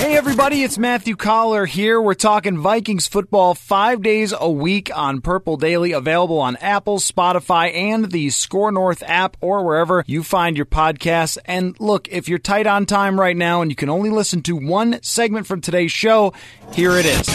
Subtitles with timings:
[0.00, 2.00] Hey everybody, it's Matthew Coller here.
[2.00, 7.70] We're talking Vikings football five days a week on Purple Daily, available on Apple, Spotify,
[7.74, 11.36] and the Score North app or wherever you find your podcasts.
[11.44, 14.56] And look, if you're tight on time right now and you can only listen to
[14.56, 16.32] one segment from today's show,
[16.72, 17.26] here it is.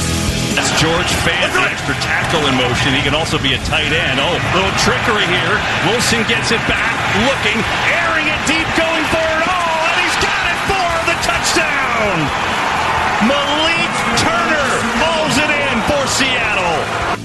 [0.58, 2.95] That's George Fant, the extra tackle in motion.
[2.97, 4.18] He can also be a tight end.
[4.18, 5.53] Oh, little trickery here.
[5.86, 6.97] Wilson gets it back,
[7.30, 7.62] looking,
[7.94, 12.55] airing it deep, going for it all, and he's got it for the touchdown.
[13.24, 17.16] Malik Turner hauls it in for Seattle.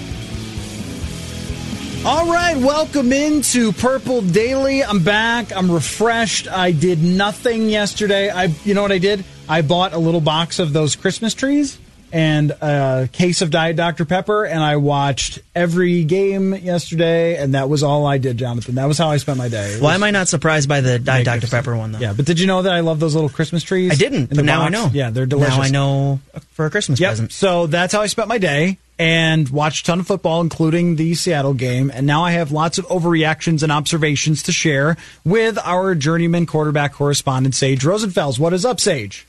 [2.07, 4.85] All right, welcome into Purple Daily.
[4.85, 5.53] I'm back.
[5.55, 6.49] I'm refreshed.
[6.49, 8.31] I did nothing yesterday.
[8.31, 9.25] I, you know what I did?
[9.49, 11.79] I bought a little box of those Christmas trees
[12.13, 17.69] and a case of Diet Dr Pepper, and I watched every game yesterday, and that
[17.69, 18.75] was all I did, Jonathan.
[18.77, 19.79] That was how I spent my day.
[19.81, 21.99] Why am I not surprised by the Diet Dr Pepper one though?
[21.99, 23.93] Yeah, but did you know that I love those little Christmas trees?
[23.93, 24.69] I didn't, but now box?
[24.69, 24.91] I know.
[24.93, 25.57] Yeah, they're delicious.
[25.57, 26.21] Now I know
[26.53, 27.11] for a Christmas Yep.
[27.11, 27.33] present.
[27.33, 31.15] So that's how I spent my day and watched a ton of football, including the
[31.15, 31.91] Seattle game.
[31.95, 36.93] And now I have lots of overreactions and observations to share with our journeyman quarterback
[36.93, 38.39] correspondent, Sage Rosenfels.
[38.39, 39.27] What is up, Sage?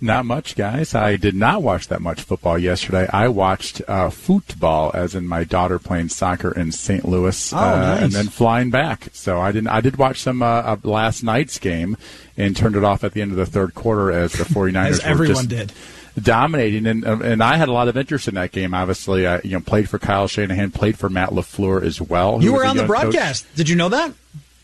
[0.00, 0.94] Not much, guys.
[0.94, 3.08] I did not watch that much football yesterday.
[3.12, 7.04] I watched uh, football, as in my daughter playing soccer in St.
[7.04, 8.02] Louis, Oh, uh, nice.
[8.04, 9.08] and then flying back.
[9.12, 9.68] So I didn't.
[9.70, 11.96] I did watch some uh, of last night's game
[12.36, 15.02] and turned it off at the end of the third quarter as the 49ers As
[15.02, 15.72] were everyone just did.
[16.22, 18.74] dominating, and and I had a lot of interest in that game.
[18.74, 22.40] Obviously, I you know played for Kyle Shanahan, played for Matt LaFleur as well.
[22.40, 23.02] You were on the young coach.
[23.02, 23.46] broadcast.
[23.56, 24.12] Did you know that?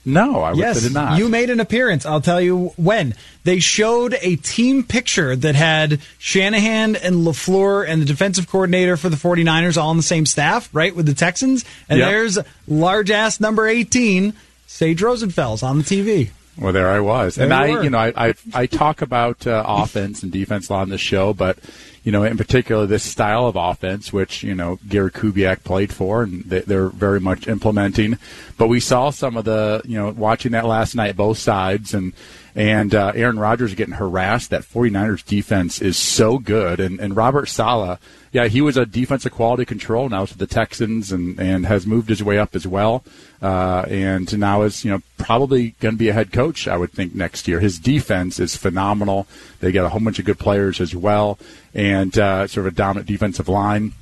[0.06, 1.19] No, I, yes, I did not.
[1.19, 2.04] You made an appearance.
[2.04, 3.15] I'll tell you when.
[3.44, 9.09] They showed a team picture that had Shanahan and LaFleur and the defensive coordinator for
[9.09, 11.65] the 49ers all on the same staff, right, with the Texans.
[11.88, 12.09] And Yep.
[12.09, 12.38] there's
[12.69, 14.34] large ass number 18,
[14.66, 16.31] Sage Rosenfels, on the TV.
[16.59, 17.82] Well, there I was, and There I, you were.
[17.84, 20.98] you know, I, I, I talk about uh, offense and defense a lot on the
[20.98, 21.59] show, but
[22.04, 26.22] you know, in particular, this style of offense, which you know Gary Kubiak played for,
[26.22, 28.19] and they, they're very much implementing.
[28.59, 32.12] But we saw some of the, you know, watching that last night, both sides, and
[32.54, 34.50] and uh, Aaron Rodgers getting harassed.
[34.50, 37.98] That 49ers defense is so good, and and Robert Saleh.
[38.32, 42.09] Yeah, he was a defensive quality control now to the Texans and, and has moved
[42.09, 43.04] his way up as well.
[43.41, 46.91] Uh, and now is, you know, probably going to be a head coach, I would
[46.91, 47.60] think, next year.
[47.60, 49.28] His defense is phenomenal.
[49.60, 51.38] They got a whole bunch of good players as well
[51.75, 53.93] and uh, sort of a dominant defensive line.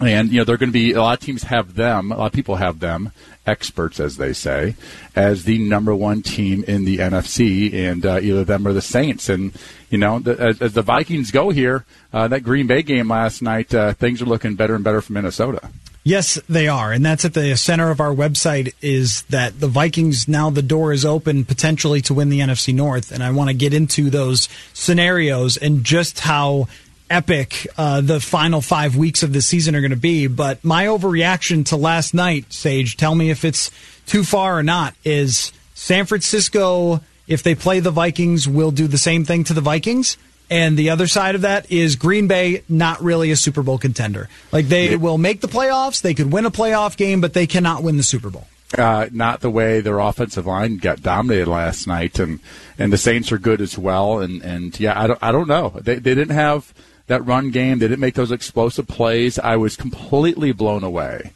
[0.00, 2.26] And, you know, they're going to be, a lot of teams have them, a lot
[2.26, 3.12] of people have them,
[3.46, 4.74] experts, as they say,
[5.14, 9.28] as the number one team in the NFC, and uh, either them or the Saints.
[9.28, 9.52] And,
[9.90, 13.42] you know, the, as, as the Vikings go here, uh, that Green Bay game last
[13.42, 15.70] night, uh, things are looking better and better for Minnesota.
[16.04, 16.90] Yes, they are.
[16.90, 20.92] And that's at the center of our website is that the Vikings now the door
[20.92, 23.12] is open potentially to win the NFC North.
[23.12, 26.66] And I want to get into those scenarios and just how
[27.12, 30.26] epic uh, the final five weeks of the season are going to be.
[30.26, 33.70] But my overreaction to last night, Sage, tell me if it's
[34.06, 38.98] too far or not, is San Francisco, if they play the Vikings, will do the
[38.98, 40.16] same thing to the Vikings.
[40.50, 44.28] And the other side of that is Green Bay, not really a Super Bowl contender.
[44.50, 47.82] Like they will make the playoffs, they could win a playoff game, but they cannot
[47.82, 48.46] win the Super Bowl.
[48.76, 52.40] uh, not the way their offensive line got dominated last night, and
[52.78, 54.20] and the Saints are good as well.
[54.20, 55.70] And and yeah, I don't I don't know.
[55.70, 56.72] They they didn't have
[57.06, 57.78] that run game.
[57.78, 59.38] They didn't make those explosive plays.
[59.38, 61.32] I was completely blown away.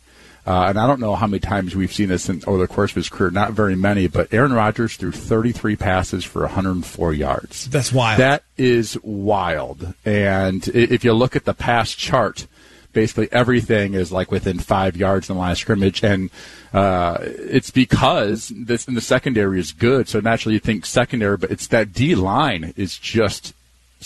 [0.47, 2.93] Uh, and I don't know how many times we've seen this in, over the course
[2.93, 3.31] of his career.
[3.31, 7.69] Not very many, but Aaron Rodgers threw 33 passes for 104 yards.
[7.69, 8.21] That's wild.
[8.21, 9.95] That is wild.
[10.05, 12.47] And if you look at the pass chart,
[12.93, 16.31] basically everything is like within five yards in the line of scrimmage, and
[16.73, 20.09] uh, it's because this in the secondary is good.
[20.09, 23.53] So naturally, you think secondary, but it's that D line is just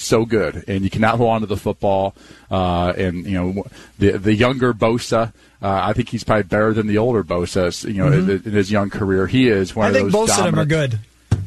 [0.01, 2.15] so good, and you cannot hold on to the football.
[2.51, 3.65] Uh, and you know
[3.99, 5.33] the the younger Bosa.
[5.63, 7.87] Uh, I think he's probably better than the older Bosa.
[7.87, 8.31] You know, mm-hmm.
[8.31, 10.01] in, in, his young career, he is one I of those.
[10.01, 10.99] I think both of them are good.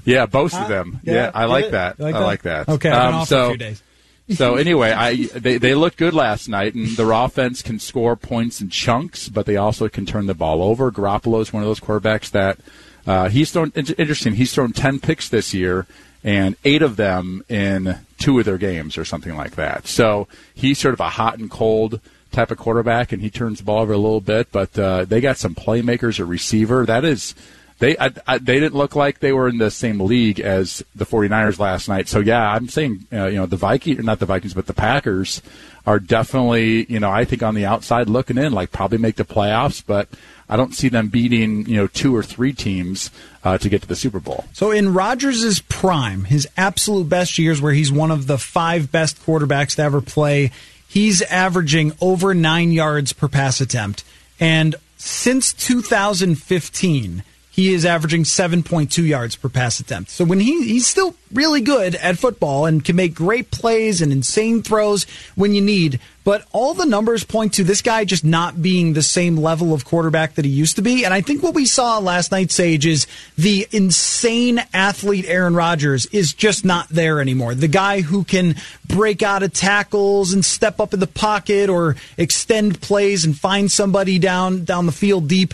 [0.05, 0.99] Yeah, both of them.
[1.03, 1.99] Yeah, yeah I like that.
[1.99, 2.25] Like I that?
[2.25, 2.69] like that.
[2.69, 3.55] Okay, um, so,
[4.29, 8.61] so anyway, I they they looked good last night, and their offense can score points
[8.61, 10.91] in chunks, but they also can turn the ball over.
[10.91, 12.59] Garoppolo is one of those quarterbacks that
[13.05, 13.71] uh, he's thrown.
[13.75, 15.85] Interesting, he's thrown ten picks this year,
[16.23, 19.87] and eight of them in two of their games or something like that.
[19.87, 21.99] So he's sort of a hot and cold
[22.31, 24.51] type of quarterback, and he turns the ball over a little bit.
[24.51, 26.85] But uh, they got some playmakers at receiver.
[26.85, 27.35] That is
[27.79, 31.05] they I, I, they didn't look like they were in the same league as the
[31.05, 32.07] 49ers last night.
[32.07, 35.41] So yeah, I'm saying uh, you know the Vikings, not the Vikings, but the Packers
[35.85, 39.25] are definitely you know I think on the outside looking in, like probably make the
[39.25, 40.07] playoffs, but
[40.53, 43.09] I don't see them beating you know two or three teams
[43.43, 44.45] uh, to get to the Super Bowl.
[44.53, 49.19] So in Rodgers' prime, his absolute best years, where he's one of the five best
[49.25, 50.51] quarterbacks to ever play,
[50.87, 54.03] he's averaging over nine yards per pass attempt,
[54.39, 57.23] and since 2015
[57.53, 60.09] he is averaging 7.2 yards per pass attempt.
[60.09, 64.11] So when he he's still really good at football and can make great plays and
[64.11, 65.05] insane throws
[65.35, 69.03] when you need, but all the numbers point to this guy just not being the
[69.03, 71.05] same level of quarterback that he used to be.
[71.05, 73.05] And I think what we saw last night, Sage, is
[73.37, 77.53] the insane athlete Aaron Rodgers is just not there anymore.
[77.53, 78.55] The guy who can
[78.87, 83.71] break out of tackles and step up in the pocket or extend plays and find
[83.71, 85.53] somebody down down the field deep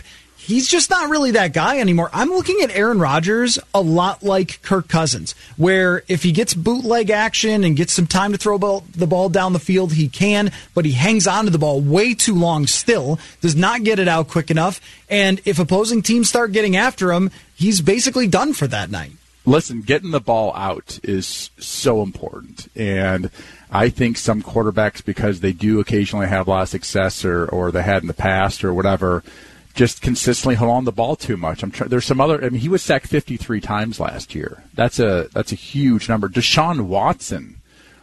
[0.50, 2.10] he's just not really that guy anymore.
[2.12, 7.08] I'm looking at Aaron Rodgers a lot like Kirk Cousins, where if he gets bootleg
[7.08, 10.84] action and gets some time to throw the ball down the field, he can, but
[10.84, 14.28] he hangs on to the ball way too long still, does not get it out
[14.28, 18.90] quick enough, and if opposing teams start getting after him, he's basically done for that
[18.90, 19.12] night.
[19.46, 22.68] Listen, getting the ball out is so important.
[22.76, 23.30] And
[23.70, 27.72] I think some quarterbacks, because they do occasionally have a lot of success or, or
[27.72, 29.22] they had in the past or whatever,
[29.74, 31.62] just consistently hold on the ball too much.
[31.62, 32.44] I'm there's some other.
[32.44, 34.64] I mean, he was sacked 53 times last year.
[34.74, 36.28] That's a that's a huge number.
[36.28, 37.60] Deshaun Watson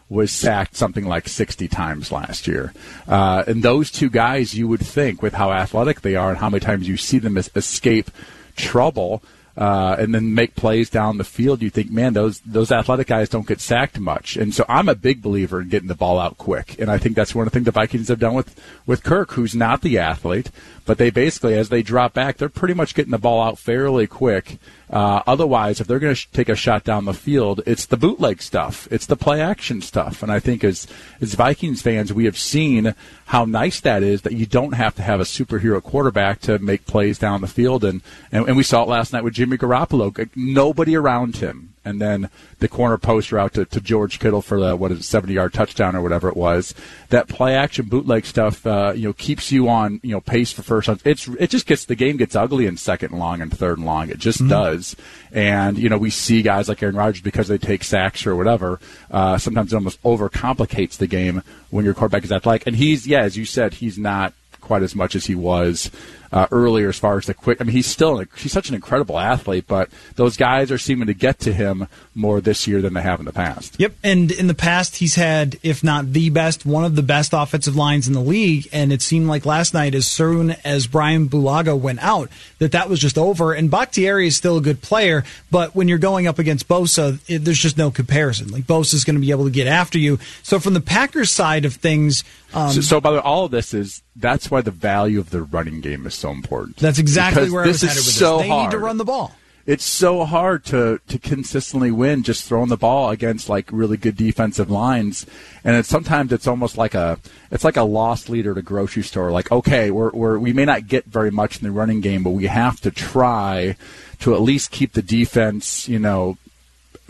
[0.09, 2.73] was sacked something like 60 times last year.
[3.07, 6.49] Uh, and those two guys, you would think, with how athletic they are and how
[6.49, 8.09] many times you see them escape
[8.55, 9.21] trouble,
[9.57, 13.27] uh, and then make plays down the field, you think, man, those those athletic guys
[13.27, 14.37] don't get sacked much.
[14.37, 17.15] And so I'm a big believer in getting the ball out quick, and I think
[17.15, 18.55] that's one of the things the Vikings have done with
[18.85, 20.51] with Kirk, who's not the athlete,
[20.87, 24.07] but they basically, as they drop back, they're pretty much getting the ball out fairly
[24.07, 24.57] quick.
[24.89, 27.97] Uh, otherwise, if they're going to sh- take a shot down the field, it's the
[27.97, 30.87] bootleg stuff, it's the play action stuff, and I think as
[31.19, 32.95] as Vikings fans, we have seen
[33.25, 36.85] how nice that is that you don't have to have a superhero quarterback to make
[36.85, 38.01] plays down the field, and
[38.31, 42.29] and, and we saw it last night with Jimmy Garoppolo, nobody around him and then
[42.59, 45.53] the corner poster out to, to George Kittle for the what is it, 70 yard
[45.53, 46.75] touchdown or whatever it was.
[47.09, 50.63] That play action bootleg stuff, uh, you know, keeps you on you know pace for
[50.63, 50.89] first.
[51.05, 53.87] It's it just gets the game gets ugly in second and long and third and
[53.87, 54.09] long.
[54.09, 54.49] It just mm-hmm.
[54.49, 54.95] does.
[55.31, 58.79] And you know, we see guys like Aaron Rodgers because they take sacks or whatever.
[59.09, 62.67] Uh, sometimes it almost overcomplicates the game when your quarterback is athletic.
[62.67, 65.89] And he's yeah, as you said, he's not quite as much as he was
[66.31, 67.61] uh, earlier as far as the quick.
[67.61, 71.13] I mean, he's still he's such an incredible athlete, but those guys are seeming to
[71.13, 73.75] get to him more this year than they have in the past.
[73.79, 77.33] Yep, and in the past he's had, if not the best, one of the best
[77.33, 81.29] offensive lines in the league, and it seemed like last night, as soon as Brian
[81.29, 82.29] Bulaga went out,
[82.59, 83.53] that that was just over.
[83.53, 87.39] And Bakhtiari is still a good player, but when you're going up against Bosa, it,
[87.39, 88.49] there's just no comparison.
[88.49, 90.19] Like Bosa is going to be able to get after you.
[90.43, 93.51] So from the Packers side of things, um, so, so by the way, all of
[93.51, 96.77] this is that's why the value of the running game is so important.
[96.77, 98.43] That's exactly because where this I was with so this.
[98.43, 98.63] They hard.
[98.65, 99.35] need to run the ball.
[99.65, 104.15] It's so hard to to consistently win just throwing the ball against like really good
[104.15, 105.25] defensive lines,
[105.65, 107.19] and it's sometimes it's almost like a
[107.51, 109.29] it's like a loss leader at a grocery store.
[109.29, 112.29] Like okay, we're, we're we may not get very much in the running game, but
[112.29, 113.75] we have to try
[114.19, 116.37] to at least keep the defense, you know,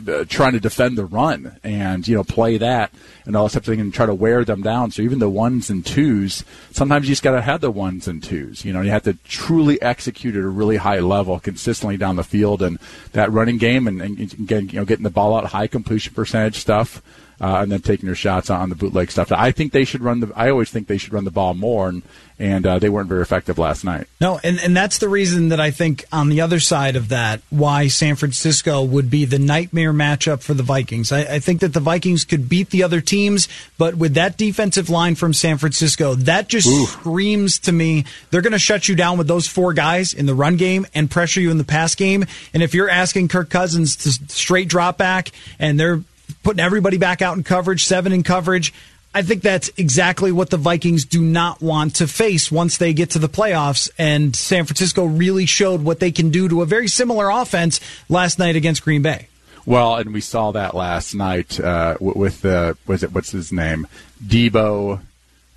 [0.07, 2.91] uh, trying to defend the run and you know play that
[3.25, 4.91] and all this type of thing and try to wear them down.
[4.91, 8.23] So even the ones and twos, sometimes you just got to have the ones and
[8.23, 8.63] twos.
[8.63, 12.23] You know, you have to truly execute at a really high level consistently down the
[12.23, 12.79] field and
[13.13, 16.55] that running game and, and getting you know getting the ball out, high completion percentage
[16.55, 17.01] stuff
[17.39, 19.31] uh, and then taking their shots on the bootleg stuff.
[19.31, 20.31] I think they should run the.
[20.35, 22.03] I always think they should run the ball more, and
[22.39, 24.07] and uh, they weren't very effective last night.
[24.19, 27.41] No, and and that's the reason that I think on the other side of that,
[27.49, 31.11] why San Francisco would be the nightmare matchup for the Vikings.
[31.11, 34.89] I, I think that the Vikings could beat the other teams, but with that defensive
[34.89, 36.85] line from San Francisco, that just Ooh.
[36.85, 40.35] screams to me they're going to shut you down with those four guys in the
[40.35, 42.25] run game and pressure you in the pass game.
[42.53, 46.01] And if you're asking Kirk Cousins to straight drop back and they're
[46.47, 48.73] putting everybody back out in coverage, seven in coverage.
[49.13, 53.09] I think that's exactly what the Vikings do not want to face once they get
[53.09, 53.89] to the playoffs.
[53.97, 58.39] And San Francisco really showed what they can do to a very similar offense last
[58.39, 59.27] night against Green Bay.
[59.65, 63.85] Well, and we saw that last night uh, with the was it what's his name
[64.25, 65.01] Deebo?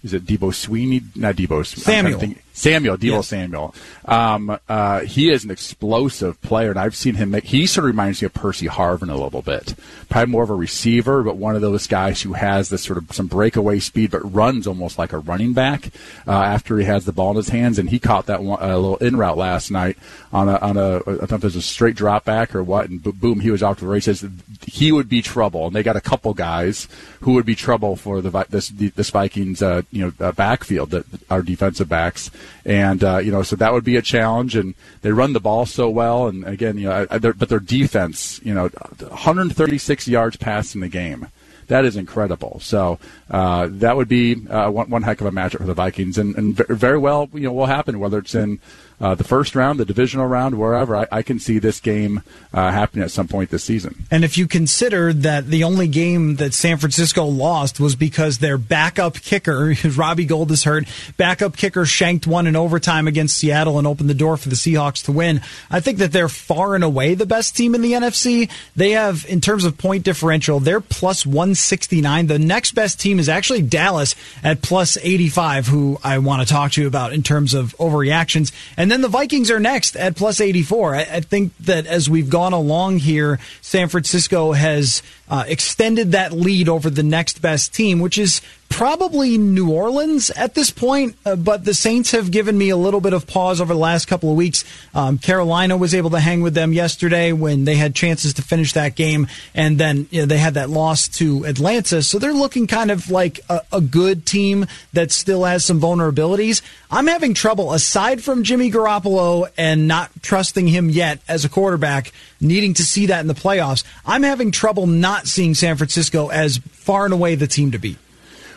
[0.02, 1.02] Is it Deebo Sweeney?
[1.14, 1.64] Not Deebo.
[1.64, 2.34] Samuel.
[2.52, 3.28] Samuel, Deebo yes.
[3.28, 3.74] Samuel.
[4.04, 7.44] Um, uh, he is an explosive player, and I've seen him make.
[7.44, 9.74] He sort of reminds me of Percy Harvin a little bit.
[10.08, 13.12] Probably more of a receiver, but one of those guys who has this sort of
[13.12, 15.90] some breakaway speed, but runs almost like a running back
[16.26, 17.78] uh, after he has the ball in his hands.
[17.78, 19.96] And he caught that one, a little in route last night
[20.32, 22.64] on a on a I don't know if it was a straight drop back or
[22.64, 24.24] what, and boom, he was off to the races.
[24.66, 26.88] He would be trouble, and they got a couple guys
[27.20, 28.90] who would be trouble for the this the,
[29.20, 32.30] Vikings, uh, you know, uh, backfield, that our defensive backs
[32.64, 34.56] and uh, you know, so that would be a challenge.
[34.56, 38.54] And they run the ball so well, and again, you know, but their defense, you
[38.54, 41.28] know, 136 yards passing the game.
[41.70, 42.58] That is incredible.
[42.60, 42.98] So
[43.30, 46.36] uh, that would be uh, one, one heck of a matchup for the Vikings, and,
[46.36, 48.58] and very well, you know, will happen whether it's in
[49.00, 50.94] uh, the first round, the divisional round, wherever.
[50.94, 54.04] I, I can see this game uh, happening at some point this season.
[54.10, 58.58] And if you consider that the only game that San Francisco lost was because their
[58.58, 60.84] backup kicker, Robbie Gould is hurt,
[61.16, 65.04] backup kicker shanked one in overtime against Seattle and opened the door for the Seahawks
[65.06, 65.40] to win.
[65.70, 68.50] I think that they're far and away the best team in the NFC.
[68.76, 72.26] They have, in terms of point differential, they're plus 169.
[72.26, 76.72] The next best team is actually Dallas at plus 85, who I want to talk
[76.72, 78.52] to you about in terms of overreactions.
[78.76, 80.96] And and then the Vikings are next at plus 84.
[80.96, 86.32] I, I think that as we've gone along here, San Francisco has uh, extended that
[86.32, 91.36] lead over the next best team, which is probably New Orleans at this point, uh,
[91.36, 94.30] but the Saints have given me a little bit of pause over the last couple
[94.30, 94.64] of weeks.
[94.94, 98.72] Um, Carolina was able to hang with them yesterday when they had chances to finish
[98.72, 102.02] that game, and then you know, they had that loss to Atlanta.
[102.02, 106.62] So they're looking kind of like a, a good team that still has some vulnerabilities.
[106.90, 112.12] I'm having trouble, aside from Jimmy Garoppolo and not trusting him yet as a quarterback,
[112.40, 113.84] needing to see that in the playoffs.
[114.06, 117.98] I'm having trouble not seeing San Francisco as far and away the team to beat.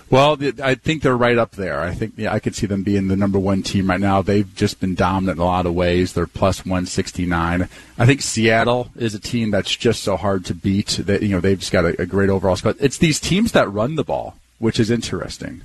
[0.10, 1.82] Well, I think they're right up there.
[1.82, 4.22] I think yeah, I could see them being the number one team right now.
[4.22, 6.14] They've just been dominant in a lot of ways.
[6.14, 7.68] They're plus 169.
[7.98, 11.00] I think Seattle is a team that's just so hard to beat.
[11.04, 12.76] That you know they've just got a, a great overall squad.
[12.80, 15.64] It's these teams that run the ball, which is interesting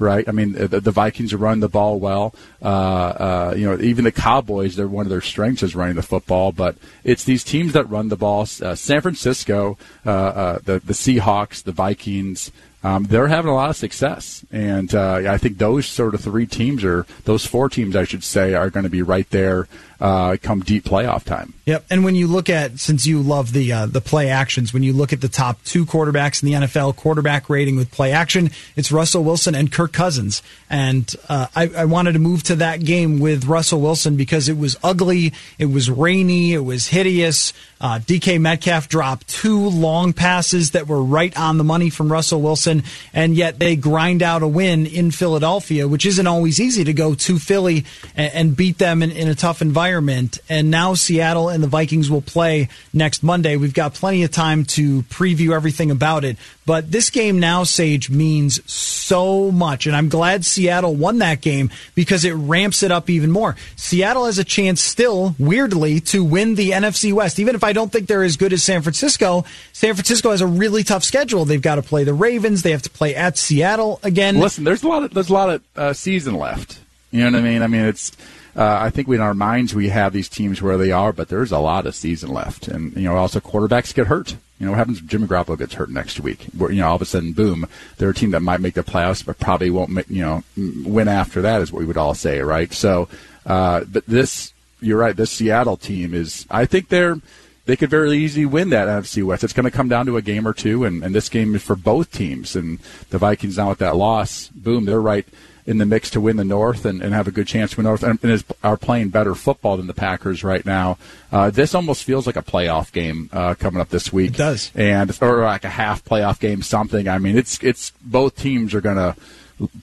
[0.00, 0.26] right?
[0.26, 2.34] I mean, the, the Vikings run the ball well.
[2.62, 6.02] Uh, uh, you know, even the Cowboys, they're one of their strengths is running the
[6.02, 6.50] football.
[6.50, 8.42] But it's these teams that run the ball.
[8.42, 12.50] Uh, San Francisco, uh, uh, the the Seahawks, the Vikings,
[12.82, 14.44] um, they're having a lot of success.
[14.50, 18.24] And uh, I think those sort of three teams, or those four teams, I should
[18.24, 19.68] say, are going to be right there
[20.00, 21.52] uh, come deep playoff time.
[21.66, 21.84] Yep.
[21.90, 24.92] And when you look at, since you love the uh, the play actions, when you
[24.92, 28.90] look at the top two quarterbacks in the NFL quarterback rating with play action, it's
[28.90, 30.42] Russell Wilson and Kirk Cousins.
[30.70, 34.56] And uh, I, I wanted to move to that game with Russell Wilson because it
[34.56, 37.52] was ugly, it was rainy, it was hideous.
[37.80, 42.42] Uh, DK Metcalf dropped two long passes that were right on the money from Russell
[42.42, 42.82] Wilson,
[43.14, 47.14] and yet they grind out a win in Philadelphia, which isn't always easy to go
[47.14, 49.89] to Philly and, and beat them in, in a tough environment.
[49.98, 53.56] And now Seattle and the Vikings will play next Monday.
[53.56, 56.36] We've got plenty of time to preview everything about it.
[56.66, 59.86] But this game now, Sage, means so much.
[59.86, 63.56] And I'm glad Seattle won that game because it ramps it up even more.
[63.74, 67.40] Seattle has a chance still, weirdly, to win the NFC West.
[67.40, 70.46] Even if I don't think they're as good as San Francisco, San Francisco has a
[70.46, 71.44] really tough schedule.
[71.44, 72.62] They've got to play the Ravens.
[72.62, 74.38] They have to play at Seattle again.
[74.38, 76.78] Listen, there's a lot of, there's a lot of uh, season left.
[77.10, 77.62] You know what I mean?
[77.62, 78.12] I mean, it's,
[78.56, 81.52] uh, I think in our minds we have these teams where they are, but there's
[81.52, 84.36] a lot of season left, and you know also quarterbacks get hurt.
[84.58, 86.46] You know what happens if Jimmy Garoppolo gets hurt next week?
[86.56, 87.66] Where you know all of a sudden, boom,
[87.96, 91.08] they're a team that might make the playoffs, but probably won't make, you know win
[91.08, 92.72] after that is what we would all say, right?
[92.72, 93.08] So,
[93.46, 95.16] uh, but this, you're right.
[95.16, 97.20] This Seattle team is, I think they're
[97.66, 99.44] they could very easily win that NFC West.
[99.44, 101.62] It's going to come down to a game or two, and, and this game is
[101.62, 102.56] for both teams.
[102.56, 102.80] And
[103.10, 105.26] the Vikings now with that loss, boom, they're right
[105.70, 107.84] in the mix to win the North and, and have a good chance to win
[107.84, 110.98] North and, and is, are playing better football than the Packers right now.
[111.30, 114.32] Uh, this almost feels like a playoff game uh, coming up this week.
[114.32, 117.06] It does, and or like a half playoff game, something.
[117.06, 119.14] I mean, it's it's both teams are going to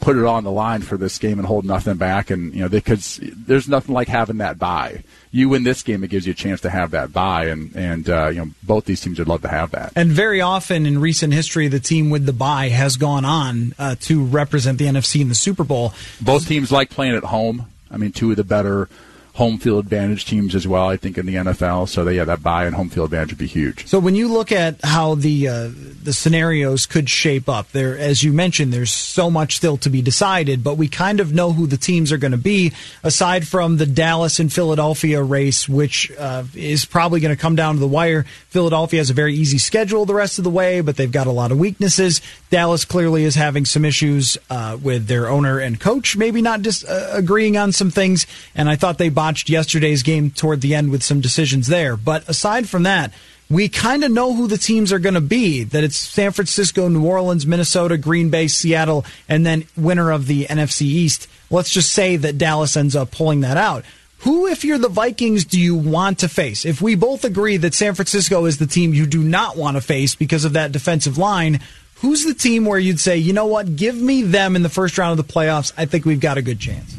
[0.01, 2.29] put it on the line for this game and hold nothing back.
[2.29, 5.03] And you know, because there's nothing like having that bye.
[5.37, 8.09] You win this game, it gives you a chance to have that bye, and and
[8.09, 9.93] uh, you know both these teams would love to have that.
[9.95, 13.95] And very often in recent history, the team with the bye has gone on uh,
[14.01, 15.93] to represent the NFC in the Super Bowl.
[16.19, 17.67] Both teams like playing at home.
[17.91, 18.89] I mean, two of the better
[19.37, 20.89] home field advantage teams as well.
[20.89, 21.87] I think in the NFL.
[21.89, 23.87] So they, yeah, that bye and home field advantage would be huge.
[23.87, 25.69] So when you look at how the uh,
[26.03, 30.01] the scenarios could shape up, there, as you mentioned, there's so much still to be
[30.01, 32.73] decided, but we kind of know who the teams are going to be.
[33.03, 37.75] Aside from the Dallas and Philadelphia race, which uh, is probably going to come down
[37.75, 38.23] to the wire.
[38.49, 41.31] Philadelphia has a very easy schedule the rest of the way, but they've got a
[41.31, 42.21] lot of weaknesses.
[42.49, 46.87] Dallas clearly is having some issues uh, with their owner and coach, maybe not just
[46.87, 48.25] uh, agreeing on some things.
[48.55, 51.97] And I thought they botched yesterday's game toward the end with some decisions there.
[51.97, 53.13] But aside from that,
[53.49, 55.63] we kind of know who the teams are going to be.
[55.63, 60.45] That it's San Francisco, New Orleans, Minnesota, Green Bay, Seattle, and then winner of the
[60.45, 61.27] NFC East.
[61.49, 63.85] Let's just say that Dallas ends up pulling that out.
[64.21, 66.65] Who, if you're the Vikings, do you want to face?
[66.65, 69.81] If we both agree that San Francisco is the team you do not want to
[69.81, 71.59] face because of that defensive line,
[72.01, 74.97] who's the team where you'd say, you know what, give me them in the first
[74.97, 75.73] round of the playoffs?
[75.77, 76.97] I think we've got a good chance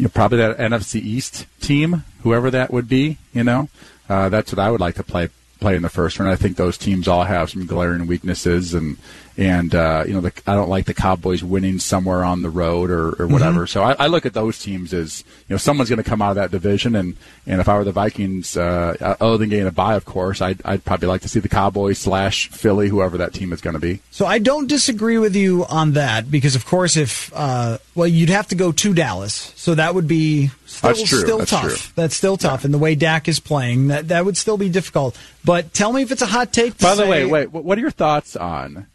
[0.00, 3.18] you know, probably that NFC East team, whoever that would be.
[3.34, 3.68] You know,
[4.08, 5.28] uh, that's what I would like to play
[5.60, 6.30] play in the first round.
[6.30, 8.96] I think those teams all have some glaring weaknesses, and
[9.40, 12.90] and uh, you know, the, I don't like the Cowboys winning somewhere on the road
[12.90, 13.60] or, or whatever.
[13.60, 13.72] Mm-hmm.
[13.72, 16.30] So I, I, look at those teams as you know someone's going to come out
[16.30, 17.16] of that division, and
[17.46, 20.60] and if I were the Vikings, uh, other than getting a bye, of course, I'd,
[20.66, 23.80] I'd probably like to see the Cowboys slash Philly, whoever that team is going to
[23.80, 24.00] be.
[24.10, 28.28] So I don't disagree with you on that because, of course, if uh, well, you'd
[28.28, 31.62] have to go to Dallas, so that would be still still That's tough.
[31.62, 31.92] True.
[31.94, 32.66] That's still tough, yeah.
[32.66, 35.18] and the way Dak is playing, that that would still be difficult.
[35.42, 36.76] But tell me if it's a hot take.
[36.76, 38.86] By the way, wait, what are your thoughts on?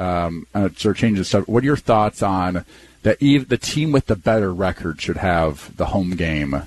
[0.00, 1.50] Um, uh, sort of change the subject.
[1.50, 2.64] What are your thoughts on
[3.02, 3.18] that?
[3.20, 6.62] The team with the better record should have the home game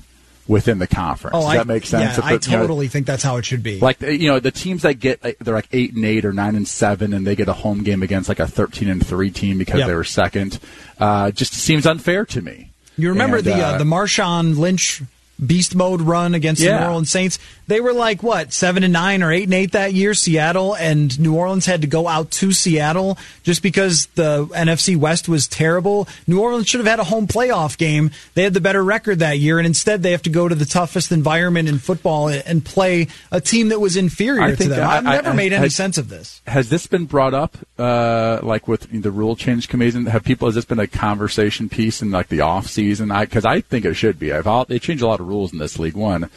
[0.47, 1.35] within the conference.
[1.35, 2.17] Oh, Does I, that make sense?
[2.17, 3.79] Yeah, I totally know, think that's how it should be.
[3.79, 6.67] Like you know, the teams that get they're like eight and eight or nine and
[6.67, 9.79] seven, and they get a home game against like a thirteen and three team because
[9.79, 9.87] yep.
[9.87, 10.59] they were second.
[10.99, 12.71] Uh, just seems unfair to me.
[12.97, 15.01] You remember and, the uh, uh, the Marshawn Lynch
[15.43, 16.73] beast mode run against yeah.
[16.73, 17.39] the New Orleans Saints.
[17.67, 20.13] They were like what seven and nine or eight and eight that year.
[20.13, 25.29] Seattle and New Orleans had to go out to Seattle just because the NFC West
[25.29, 26.07] was terrible.
[26.27, 28.11] New Orleans should have had a home playoff game.
[28.33, 30.65] They had the better record that year, and instead they have to go to the
[30.65, 34.87] toughest environment in football and play a team that was inferior to them.
[34.87, 36.41] I've never I, made any has, sense of this.
[36.48, 40.09] Has this been brought up, uh, like with the rule change committee?
[40.09, 40.48] Have people?
[40.48, 43.09] Has this been a conversation piece in like the off season?
[43.09, 44.33] Because I, I, think it should be.
[44.33, 45.96] I've all, they change a lot of rules in this league.
[45.96, 46.29] One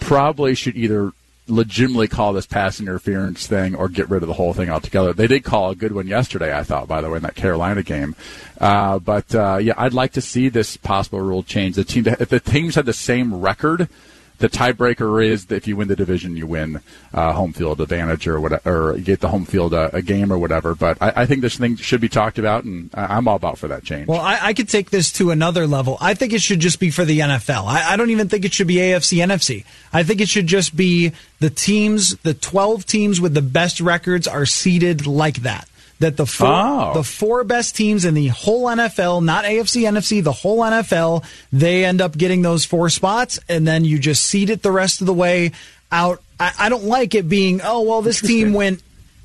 [0.00, 1.12] probably should either
[1.48, 5.12] legitimately call this pass interference thing or get rid of the whole thing altogether.
[5.12, 7.82] They did call a good one yesterday, I thought, by the way, in that Carolina
[7.82, 8.14] game.
[8.60, 11.76] Uh, but uh, yeah, I'd like to see this possible rule change.
[11.76, 13.88] The team, if the teams had the same record
[14.42, 16.80] the tiebreaker is that if you win the division, you win
[17.14, 20.38] uh, home field advantage or whatever, or get the home field uh, a game or
[20.38, 20.74] whatever.
[20.74, 23.68] But I, I, think this thing should be talked about, and I'm all about for
[23.68, 24.08] that change.
[24.08, 25.96] Well, I, I, could take this to another level.
[26.00, 27.66] I think it should just be for the NFL.
[27.66, 29.64] I, I don't even think it should be AFC, NFC.
[29.92, 34.26] I think it should just be the teams, the 12 teams with the best records
[34.26, 35.68] are seeded like that
[36.02, 36.92] that the four oh.
[36.94, 41.84] the four best teams in the whole NFL, not AFC, NFC, the whole NFL, they
[41.84, 45.06] end up getting those four spots, and then you just seed it the rest of
[45.06, 45.52] the way
[45.90, 46.22] out.
[46.38, 48.82] I, I don't like it being, oh well, this team went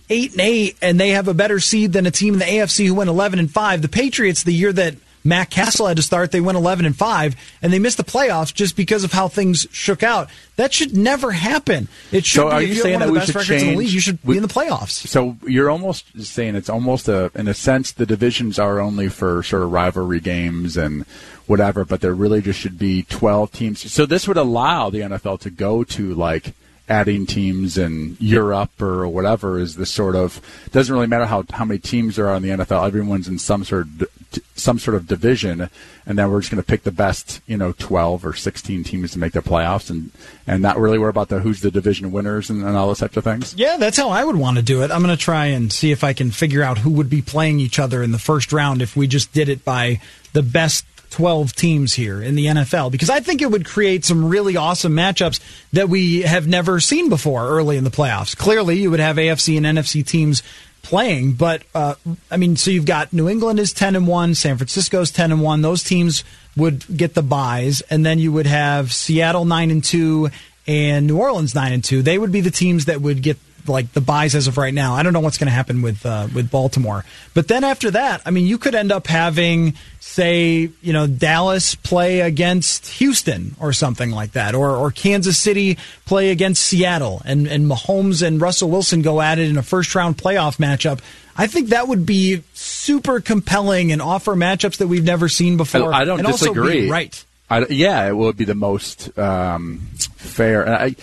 [0.10, 2.88] eight and eight, and they have a better seed than a team in the AFC
[2.88, 3.82] who went eleven and five.
[3.82, 6.32] The Patriots, the year that Matt Cassel had to start.
[6.32, 9.68] They went 11 and 5 and they missed the playoffs just because of how things
[9.72, 10.30] shook out.
[10.56, 11.88] That should never happen.
[12.12, 14.34] It should so be, are you saying that we should change, league, you should we,
[14.34, 15.08] be in the playoffs.
[15.08, 19.44] So you're almost saying it's almost a in a sense the divisions are only for
[19.44, 21.06] sort of rivalry games and
[21.46, 23.92] whatever, but there really just should be 12 teams.
[23.92, 26.54] So this would allow the NFL to go to like
[26.90, 31.66] adding teams in Europe or whatever is this sort of doesn't really matter how how
[31.66, 32.88] many teams there are in the NFL.
[32.88, 34.08] Everyone's in some sort of
[34.56, 35.70] some sort of division,
[36.06, 39.12] and then we're just going to pick the best, you know, twelve or sixteen teams
[39.12, 40.12] to make the playoffs, and
[40.46, 43.18] and not really worry about the who's the division winners and, and all those types
[43.18, 43.54] of things.
[43.56, 44.92] Yeah, that's how I would want to do it.
[44.92, 47.60] I'm going to try and see if I can figure out who would be playing
[47.60, 50.02] each other in the first round if we just did it by
[50.34, 54.26] the best 12 teams here in the NFL because I think it would create some
[54.26, 55.40] really awesome matchups
[55.74, 58.36] that we have never seen before early in the playoffs.
[58.36, 60.44] Clearly, you would have AFC and NFC teams
[60.88, 61.96] playing, but uh,
[62.32, 65.42] I mean, so you've got New England is 10 and 1, San Francisco's 10 and
[65.42, 65.62] 1.
[65.62, 66.24] Those teams
[66.56, 70.30] would get the byes, and then you would have Seattle 9 and 2
[70.66, 72.02] and New Orleans 9 and 2.
[72.02, 73.38] They would be the teams that would get
[73.70, 74.94] like the byes as of right now.
[74.94, 78.22] I don't know what's going to happen with uh, with Baltimore, but then after that,
[78.26, 83.74] I mean, you could end up having say you know Dallas play against Houston or
[83.74, 88.70] something like that, or or Kansas City play against Seattle, and and Mahomes and Russell
[88.70, 91.00] Wilson go at it in a first round playoff matchup.
[91.38, 95.94] I think that would be super compelling and offer matchups that we've never seen before.
[95.94, 96.90] I, I don't and disagree.
[96.90, 97.24] right.
[97.50, 100.64] I, yeah, it would be the most um, fair.
[100.64, 100.96] And I,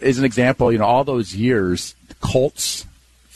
[0.00, 2.86] as an example, you know, all those years, Colts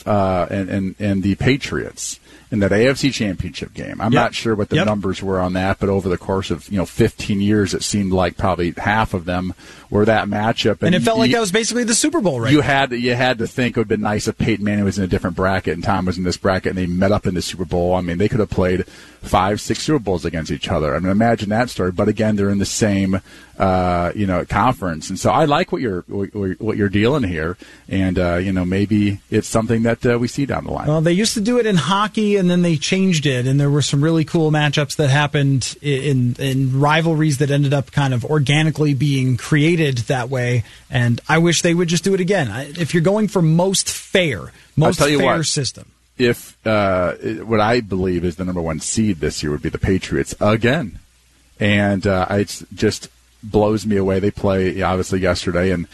[0.05, 4.01] uh, and, and and the Patriots in that AFC Championship game.
[4.01, 4.23] I'm Yep.
[4.23, 4.87] not sure what the Yep.
[4.87, 8.13] numbers were on that, but over the course of you know 15 years, it seemed
[8.13, 9.53] like probably half of them
[9.91, 10.83] were that matchup.
[10.83, 12.53] And it felt like that was basically the Super Bowl, right?
[12.53, 14.99] you had you had to think it would have been nice if Peyton Manning was
[14.99, 17.35] in a different bracket and Tom was in this bracket and they met up in
[17.35, 17.95] the Super Bowl.
[17.95, 18.87] I mean, they could have played
[19.23, 20.95] five, six Super Bowls against each other.
[20.95, 21.91] I mean, imagine that story.
[21.93, 23.21] But again, they're in the same
[23.59, 26.29] uh, you know conference, and so I like what you're what
[26.61, 27.57] what you're dealing here,
[27.89, 30.87] and uh, you know maybe it's something that uh, we see down the line.
[30.89, 33.71] Well, they used to do it in hockey, and then they changed it, and there
[33.71, 38.25] were some really cool matchups that happened in in rivalries that ended up kind of
[38.25, 40.65] organically being created that way.
[40.91, 42.51] And I wish they would just do it again.
[42.51, 45.47] I- If you're going for most fair, most fair what.
[45.47, 47.13] system, if uh,
[47.45, 50.99] what I believe is the number one seed this year would be the Patriots again,
[51.61, 53.09] and uh, it just
[53.43, 54.19] blows me away.
[54.19, 55.87] They play obviously yesterday, and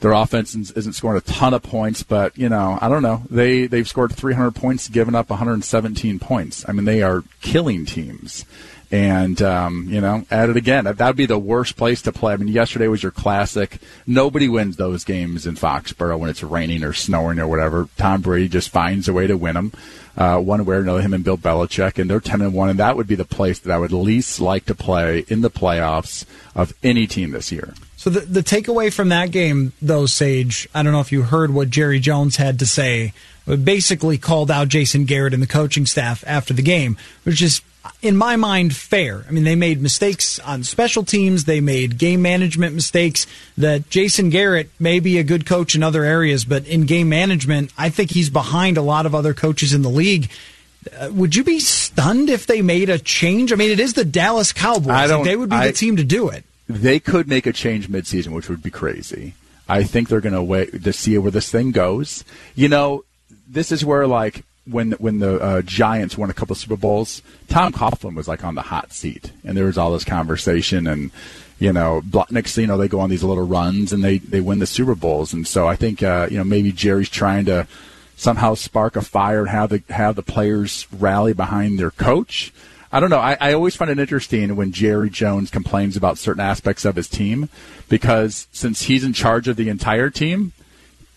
[0.00, 3.22] their offense is- isn't scoring a ton of points, but you know I don't know.
[3.30, 6.64] They they've scored 300 points, given up 117 points.
[6.68, 8.44] I mean they are killing teams.
[8.90, 10.84] And um, you know, at it again.
[10.84, 12.32] That would be the worst place to play.
[12.32, 13.80] I mean, yesterday was your classic.
[14.06, 17.90] Nobody wins those games in Foxborough when it's raining or snowing or whatever.
[17.98, 19.72] Tom Brady just finds a way to win them,
[20.16, 21.02] uh, one way or another.
[21.02, 23.58] Him and Bill Belichick, and they're ten and one, and that would be the place
[23.58, 27.74] that I would least like to play in the playoffs of any team this year.
[27.98, 31.52] So the the takeaway from that game, though, Sage, I don't know if you heard
[31.52, 33.12] what Jerry Jones had to say.
[33.44, 37.62] But basically, called out Jason Garrett and the coaching staff after the game, which is,
[38.02, 39.24] in my mind, fair.
[39.26, 41.44] I mean, they made mistakes on special teams.
[41.44, 43.26] They made game management mistakes.
[43.56, 47.72] That Jason Garrett may be a good coach in other areas, but in game management,
[47.78, 50.30] I think he's behind a lot of other coaches in the league.
[51.00, 53.50] Uh, would you be stunned if they made a change?
[53.50, 55.10] I mean, it is the Dallas Cowboys.
[55.10, 56.44] Like, they would be I- the team to do it.
[56.68, 59.34] They could make a change midseason, which would be crazy.
[59.68, 62.24] I think they're going to wait to see where this thing goes.
[62.54, 63.04] You know,
[63.48, 67.72] this is where like when when the uh, Giants won a couple Super Bowls, Tom
[67.72, 71.10] Coughlin was like on the hot seat, and there was all this conversation and.
[71.60, 74.40] You know, next thing you know, they go on these little runs and they, they
[74.40, 77.66] win the Super Bowls, and so I think uh, you know maybe Jerry's trying to
[78.14, 82.52] somehow spark a fire and have the have the players rally behind their coach.
[82.90, 83.18] I don't know.
[83.18, 87.08] I, I always find it interesting when Jerry Jones complains about certain aspects of his
[87.08, 87.48] team
[87.88, 90.52] because since he's in charge of the entire team,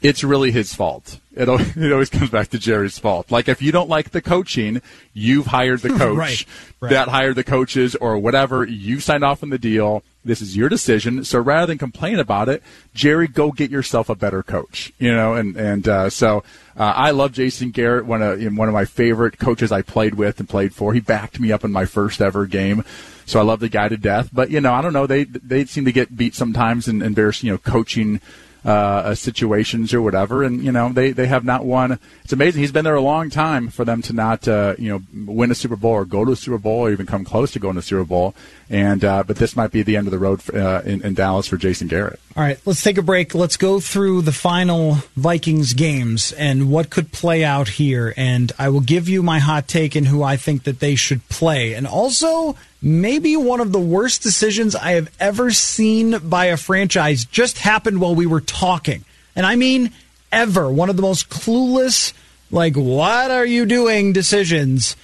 [0.02, 1.20] it's really his fault.
[1.34, 3.32] It, it always comes back to Jerry's fault.
[3.32, 4.82] Like if you don't like the coaching,
[5.14, 6.46] you've hired the coach Right,
[6.82, 6.90] right.
[6.90, 8.66] that hired the coaches or whatever.
[8.66, 10.04] You signed off on the deal.
[10.24, 11.24] This is your decision.
[11.24, 12.62] So rather than complain about it,
[12.94, 14.92] Jerry, go get yourself a better coach.
[15.00, 16.44] You know, and and uh, so
[16.78, 20.40] uh, I love Jason Garrett, one of one of my favorite coaches I played with
[20.40, 20.94] and played for.
[20.94, 22.84] He backed me up in my first ever game.
[23.26, 24.30] So I love the guy to death.
[24.34, 25.08] But you know, I don't know.
[25.08, 28.20] They they seem to get beat sometimes in various you know coaching
[28.64, 31.98] uh, uh, situations or whatever, and you know they they have not won.
[32.24, 32.62] It's amazing.
[32.62, 35.56] He's been there a long time for them to not uh, you know win a
[35.56, 37.80] Super Bowl or go to a Super Bowl or even come close to going to
[37.80, 38.36] a Super Bowl.
[38.70, 41.16] And uh, but this might be the end of the road for, uh, in, in
[41.16, 42.20] Dallas for Jason Garrett.
[42.38, 43.34] All right, let's take a break.
[43.34, 48.14] Let's go through the final Vikings games and what could play out here.
[48.16, 51.28] And I will give you my hot take and who I think that they should
[51.30, 51.74] play.
[51.74, 57.26] And also, maybe one of the worst decisions I have ever seen by a franchise
[57.26, 59.06] just happened while we were talking.
[59.36, 59.92] And I mean,
[60.32, 60.70] ever.
[60.70, 62.14] One of the most clueless,
[62.50, 64.96] like, what are you doing decisions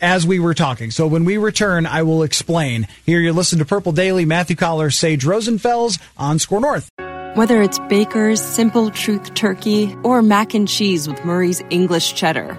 [0.00, 0.90] as we were talking.
[0.90, 2.86] So when we return, I will explain.
[3.06, 6.90] Here you listen to Purple Daily, Matthew Coller, Sage Rosenfels on Score North.
[7.36, 12.58] Whether it's Baker's Simple Truth Turkey or mac and cheese with Murray's English Cheddar